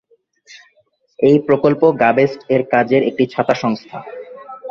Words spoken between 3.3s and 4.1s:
ছাতা সংস্থা।